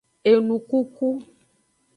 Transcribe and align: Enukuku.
Enukuku. 0.31 1.07